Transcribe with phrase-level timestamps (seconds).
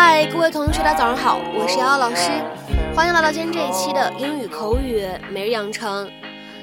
[0.00, 2.30] 嗨，各位同学，大家早上好，我是瑶瑶老师，
[2.94, 6.08] 欢迎来到今天这一期的英语口语每日养成。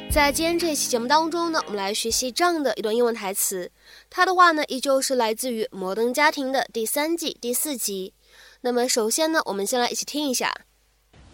[0.09, 3.69] 在今天这一期节目当中呢，我们来学习这样的一段英文台词，
[4.09, 8.13] 它的话呢，依旧是来自于《摩登家庭》的第三季第四集。
[8.61, 10.53] 那么首先呢，我们先来一起听一下。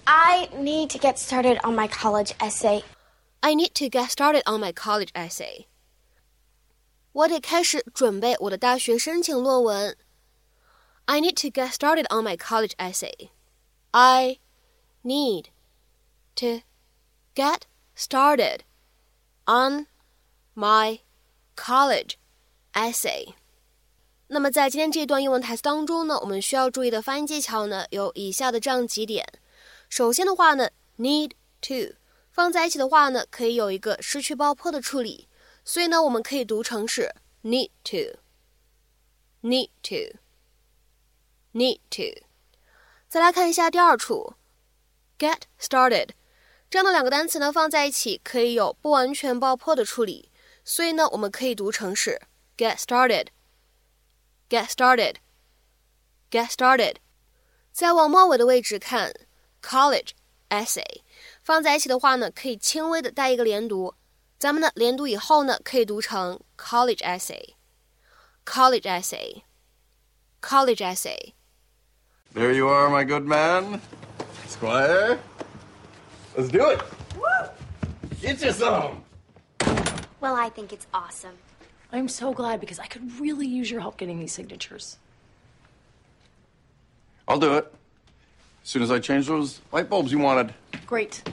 [0.05, 2.81] I need to get started on my college essay.
[3.41, 5.65] I need to get started on my college essay.
[7.11, 9.95] 我得开始准备我的大学申请论文。
[11.10, 13.30] I need to get started on my college essay.
[13.92, 14.38] I
[15.04, 15.46] need
[16.36, 16.62] to
[17.34, 17.62] get
[17.94, 18.60] started
[19.46, 19.86] on
[20.54, 21.00] my
[21.54, 22.16] college
[22.72, 23.34] essay.
[24.28, 29.24] 那么在今天这段英文台词当中呢，我们需要注意的发音技巧呢，有以下的这样几点。
[29.88, 31.30] 首先的话呢，need
[31.60, 31.94] to
[32.32, 35.28] 放在一起的话呢，可以有一个失去爆破的处理，
[35.64, 39.70] 所以呢，我们可以读成是 need to，need
[41.53, 42.21] Need to。
[43.07, 44.35] 再来看一下第二处
[45.17, 46.09] ，get started，
[46.69, 50.31] 这样的两个单词呢放在一起可以有不完全爆破的处理，
[50.63, 52.21] 所以呢，我们可以读成是
[52.57, 56.95] get started，get started，get started。
[57.71, 59.13] 再往末尾的位置看。
[59.63, 60.13] college
[60.49, 61.01] essay
[61.43, 63.93] 放在一起的话呢，可以轻微的带一个连读。
[64.39, 71.33] 咱们呢连读以后呢，可以读成 college essay，college essay，college essay。
[72.33, 73.81] There you are, my good man,
[74.47, 75.19] Squire.
[76.37, 76.81] Let's do it.
[78.21, 79.03] Get you some.
[80.21, 81.37] Well, I think it's awesome.
[81.91, 84.97] I'm so glad because I could really use your help getting these signatures.
[87.27, 87.73] I'll do it.
[88.63, 90.53] As soon as I change those light bulbs you wanted.
[90.85, 91.23] Great.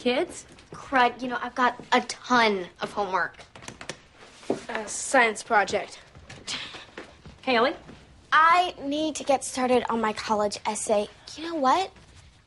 [0.00, 0.46] Kids?
[0.72, 3.36] Crud, you know, I've got a ton of homework.
[4.68, 6.00] A science project.
[7.42, 7.74] Haley?
[8.31, 11.07] I need to get started on my college essay.
[11.35, 11.89] You know what?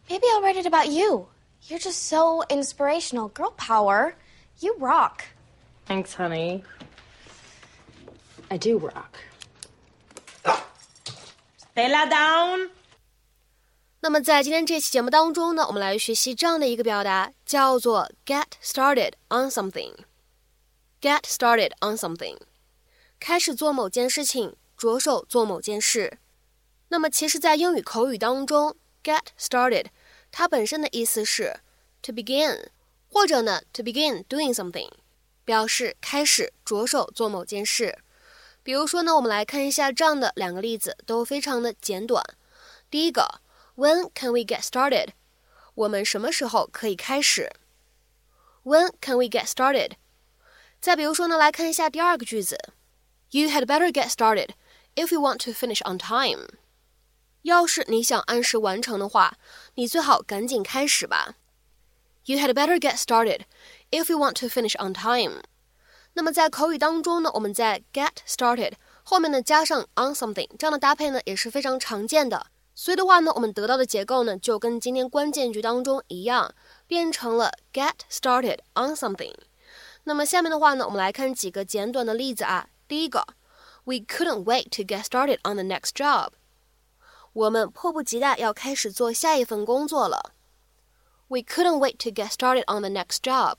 [0.08, 1.28] Maybe I'll write it about you.
[1.62, 3.28] You're just so inspirational.
[3.28, 4.14] Girl power.
[4.60, 5.24] You rock.
[5.86, 6.62] Thanks, honey.
[8.50, 9.18] I do rock.
[11.72, 12.70] Stella down.
[14.00, 22.36] 那么在今天这期节目当中呢，我们来学习这样的一个表达，叫做 get started on something。get started on something，
[23.20, 26.18] 开始做某件事情， 着手做某件事。
[26.88, 29.86] 那么其实，在英语口语当中，get started
[30.30, 31.60] 它本身的意思是
[32.02, 32.68] to begin，
[33.08, 34.90] 或者呢 to begin doing something，
[35.44, 37.98] 表示开始着手做某件事。
[38.62, 42.24] 比如说呢，我们来看一下这样的两个例子，都非常的简短。
[42.90, 43.40] 第一个。
[43.78, 45.10] When can we get started？
[45.76, 47.52] 我们什么时候可以开始？
[48.64, 49.92] When can we get started？
[50.80, 52.58] 再比如说呢，来看一下第二个句子：
[53.30, 54.48] You had better get started
[54.95, 56.47] if you want to finish on time。
[57.43, 59.37] 要是你想按时完成的话，
[59.75, 61.35] 你最好赶紧开始吧。
[62.25, 63.41] You had better get started
[63.91, 65.43] if you want to finish on time。
[66.13, 68.73] 那么在口语当中呢，我们在 get started
[69.03, 72.47] 后面呢加上 on something 这样的搭配呢也是非常常见的。
[72.75, 76.55] 所以的话呢，我们得到的结构呢，就跟今天关键句当中一样，
[76.87, 79.35] 变成了 get started on something。
[80.05, 82.69] 那么下面的话呢，我们来看几个简短的例子啊。
[82.87, 83.25] 第一个
[83.84, 86.32] ，We couldn't wait to get started on the next job。
[87.32, 90.34] 我们迫不及待要开始做下一份工作了。
[91.28, 93.58] We couldn't wait to get started on the next job。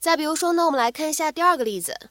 [0.00, 2.10] 再比如说呢，我们来看一下第二个例子，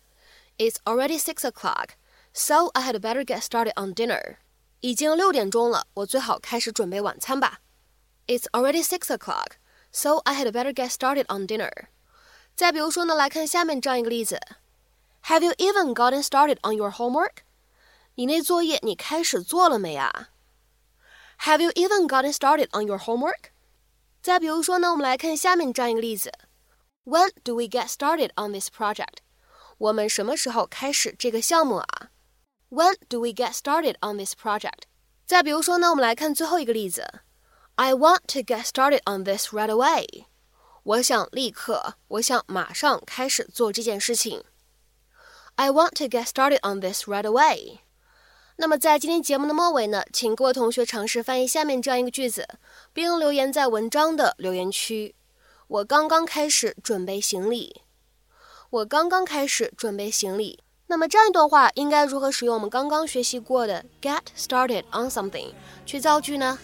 [0.58, 1.90] It's already six o'clock,
[2.34, 4.38] so I had better get started on dinner。
[4.82, 7.62] 已经六点钟了，我最好开始准备晚餐吧。
[8.28, 9.54] It's already six o'clock,
[9.92, 11.88] so I had better get started on dinner.
[12.56, 14.40] 再比如说呢，来看下面这样一个例子
[15.28, 17.44] ：Have you even gotten started on your homework？
[18.16, 20.30] 你那作业你开始做了没啊？
[21.40, 23.52] Have you even gotten started on your homework？
[24.22, 26.32] 再比如说呢，我们来看下面这样一个例子：
[27.06, 29.18] When do we get started on this project？
[29.78, 32.12] 我们什么时候开始这个项目啊？
[32.70, 34.84] When do we get started on this project？
[35.26, 37.22] 再比如说呢，我们来看最后一个例子：
[37.76, 40.26] I want to get started on this right away。
[40.84, 44.44] 我想立刻，我想马上开始做这件事情。
[45.59, 47.79] I want to get started on this right away。
[48.59, 52.47] 那么在今天节目的末尾呢，请各位同学尝试翻译下面这样一个句子，
[52.93, 55.17] 并留言在文章的留言区。
[55.67, 57.83] 我刚刚开始准备行李。
[58.71, 60.61] 我刚刚开始准备行李。
[60.87, 65.49] 那么这样一段话应该如何使用我们刚刚学习过的 get started on something
[65.85, 66.57] 去造句呢？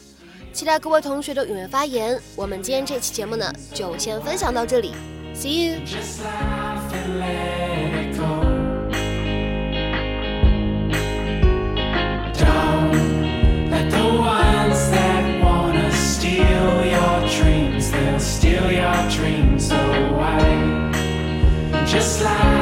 [0.52, 2.22] 期待各位同学的踊跃发言。
[2.36, 4.94] 我们今天这期节目呢，就先分享到这里
[5.34, 5.80] ，See you。
[19.10, 19.76] dream so
[20.12, 20.94] wide,
[21.86, 22.53] just like.